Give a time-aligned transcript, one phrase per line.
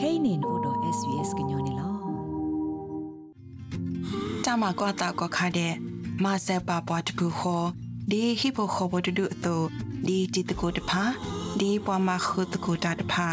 [0.00, 1.90] kainin odo svs gnyone lo
[4.44, 5.74] တမကွာတာကခါတဲ့
[6.24, 7.66] မဆက်ပါပွားတပူခေါ်
[8.10, 9.12] ဒီဟိပိုခေါ်ဘတူ
[9.44, 9.56] တူ
[10.06, 11.02] ဒီจิตကိုတဖာ
[11.60, 13.28] ဒီပွားမခုတကိုတာတဖာ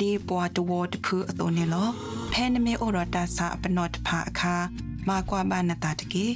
[0.00, 1.88] ဒီပွားတဝတဖူအတော်နေလော
[2.32, 4.54] ဖဲနမေဩရတာစာပနောတဖာအခါ
[5.08, 6.26] မာကွာဘာနတာတကေ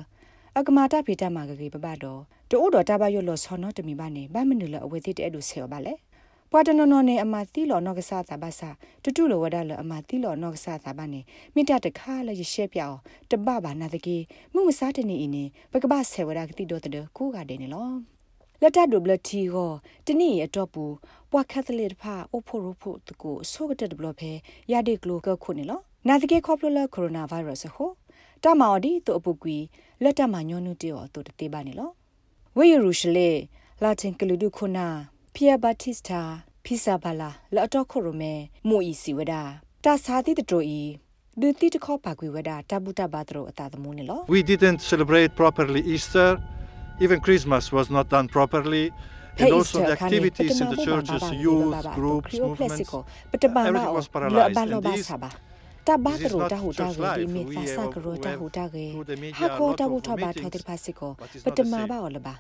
[0.58, 5.94] အကမာတာဖေတမှာကလေးပပတော့တိုးတော်တဘရွလောဆောနောတမီပါနေဗမနုလအဝေတိတဲ့ဒုဆေောပါလေ
[6.52, 8.70] ပွာတနနောနေအမသီလောနောကစားတာဘာစာ
[9.04, 11.22] တူတူလောဝဒလအမသီလောနောကစားတာဘာနေ
[11.56, 12.98] မိတတခါလရရှေပြောင်း
[13.32, 14.18] တပဘာနာတကေ
[14.54, 17.90] မှုမစားတနေအင်းနေပကပဆေဝဒကတိတော့တဲ့ကိုကတဲ့နေလော
[18.62, 19.72] လက်တဒဘလတီကို
[20.06, 20.84] တနည်းအတော့ပူ
[21.32, 24.32] ပွာကက်သလစ်ဖာအိုဖိုရိုဖိုတကိုဆိုကတဲ့ဘလဖဲ
[24.72, 27.91] ရတဲ့ဂလိုကခုနေလော နာတကေခေါပလလကိုရိုနာဗိုင်းရပ်စ်ဟို
[28.45, 29.59] တမော်ဒီတူအပုကွီ
[30.03, 31.91] လက်တမညောနုတေော်တူတေပါနေလော
[32.57, 33.31] ဝေယရုရှလေ
[33.83, 34.87] လာတင်ကလူဒုခုနာ
[35.35, 36.21] ဖီယာဘတ်တစ်စတာ
[36.65, 38.33] ဖီဆာဘာလာလာတော့ခိုရမဲ
[38.69, 39.35] မူအီစီဝဒ
[39.85, 40.81] တာစာတိတတိုဤ
[41.41, 46.29] ဒုတိတခောပါကွေဝဒတဘူတဘာတရောအတာသမုန်လော We didn't celebrate properly Easter.
[47.05, 48.85] Even Christmas was not done properly.
[49.39, 52.91] And also the activities in the churches, youth, groups, movements,
[53.69, 54.57] everything was paralyzed.
[54.57, 55.11] And these
[55.88, 58.86] တဘာကရိုတာဟူတာဂေဒီမီသာစာကရိုတာဟူတာဂေ
[59.40, 61.12] ဟာခိုတာဘူထဘာထောတိဖာစီကို
[61.46, 62.34] ပတမဘာော်လဘာ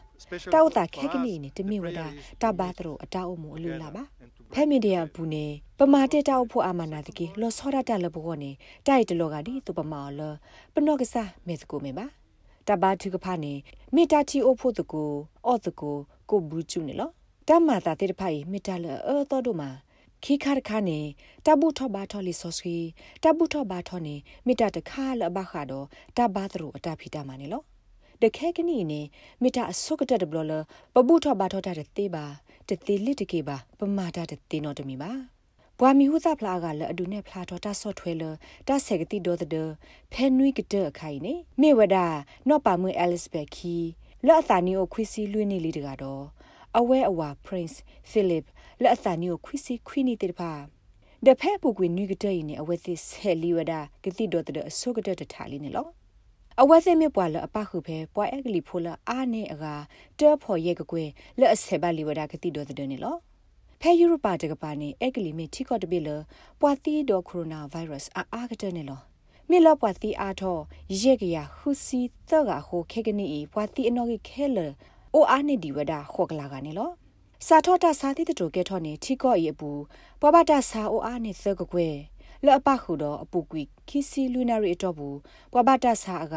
[0.53, 2.01] တောက်တာခဲကနီနေတမီဝဒ
[2.41, 4.03] တဘာတရိုအတောက်အမှုအလူလာပါ
[4.53, 5.45] ဖဲမီဒီယာဘူးနေ
[5.79, 8.51] ပမာတက်တောက်ဖို့အာမနာတကေလောစောရတလဘောနေ
[8.87, 10.21] တိုက်တလောကဒီသူပမာလ
[10.73, 12.05] ပနော့ကစားမေစကိုမေပါ
[12.67, 13.53] တဘာထုကဖာနေ
[13.95, 15.03] မေတာတီအိုဖို့တကူ
[15.45, 15.91] အော့တကူ
[16.29, 17.09] ကိုဘူးချူနေလော
[17.47, 19.69] တမတာတေတဖိုင်မေတာလအော်တော်တို့မှာ
[20.23, 20.99] ခိခါခါနေ
[21.45, 22.77] တပုထဘာထောလီဆောစကီ
[23.23, 24.15] တပုထဘာထောနေ
[24.45, 25.85] မိတာတခါလဘခါတော့
[26.17, 27.61] တဘာသရအတာဖီတာမနေလော
[28.21, 29.01] တခဲကနီနေ
[29.41, 30.53] မိတာအစုကတက်ဘလလ
[30.93, 32.25] ပပုထဘာထောတာတေးပါ
[32.67, 35.11] တသေးလစ်တကေပါပမာတာတသေးနော်တမီပါ
[35.79, 38.23] ဘွာမီဟုသဖလာကလအဒုနဲ့ဖလာတော့တဆော့ထွဲလ
[38.67, 39.69] တဆက်ကတိဒေါ်တဲ့
[40.13, 41.97] ဖဲနွိကတဲ့ခိုင်နေမေဝဒ
[42.49, 43.75] နော့ပါမွေအဲလစ်ဘက်ခီ
[44.27, 46.23] လော့အသာနီကိုခွီစီလွှင်းနေလေတကတော့
[46.77, 47.77] အဝဲအဝါ Prince
[48.11, 48.45] Philip
[48.83, 50.51] လက်အသနီကိုခွီစီခွီနီတေတပါ
[51.25, 53.73] ဒဖဲပူကွေနွိကတဲ့နေအဝဲသစ်ဆဲလီဝဒ
[54.03, 55.87] ကတိတော်တဲ့အဆုကတဲ့တထားလေးနေလော
[56.61, 59.65] အဝဲသိမြပွာလအပခုဖဲပွာအက်ကလီဖိုလာအာနေအက
[60.19, 63.15] တဲဖော်ရဲ့ကွယ်လက်အဆေဘလီဝဒကတိတော်တဲ့နေလော
[63.81, 66.09] ဖဲယူရိုပါတကပါနေအက်ကလီမီတီကော့တပိလ
[66.61, 68.99] ပွာသီဒိုကိုရိုနာဗိုင်းရပ်စ်အာအာကတဲ့နေလော
[69.49, 70.57] မေလပွာသီအားထော
[71.01, 74.57] ရေကရဟူစီသောကဟိုခေကနီပွာသီအနော်ကခဲလ
[75.13, 76.89] အိုအာနေဒီဝဒခောကလာကနေလော
[77.47, 79.71] စာထောတာစာတိတတိုကဲထောနေထီကော့ဤအပူ
[80.21, 81.95] ပပတာစာအိုအားနေသကကွယ်
[82.45, 85.17] လောအပခုတော့အပူကွီခီစီလူနာရီတော့ဘူး
[85.53, 86.35] ပပတာစာအက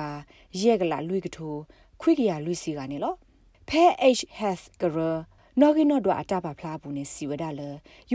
[0.61, 1.55] ရဲကလာလွိကထို
[2.01, 3.15] ခွိကရလွိစီကနေလော
[3.69, 3.85] ဖဲ
[4.17, 4.97] H health ကရ
[5.61, 7.61] နော်ကီနော်ဒွာအတာပါဖလားဘူးနေစီဝဒါလ